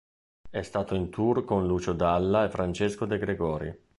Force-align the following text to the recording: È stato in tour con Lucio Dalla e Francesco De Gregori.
È 0.49 0.63
stato 0.63 0.95
in 0.95 1.11
tour 1.11 1.45
con 1.45 1.67
Lucio 1.67 1.93
Dalla 1.93 2.45
e 2.45 2.49
Francesco 2.49 3.05
De 3.05 3.19
Gregori. 3.19 3.79